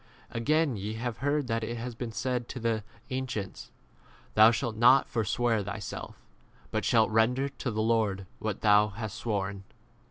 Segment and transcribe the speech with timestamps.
[0.31, 3.69] Again, ye have heard that it has been said to the an cients,
[4.33, 6.19] Thou shalt not forswear thyself,
[6.71, 9.63] but shalt render to the 34 Lord what thou hast sworn.